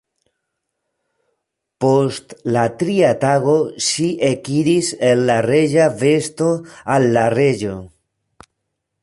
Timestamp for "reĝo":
7.39-7.79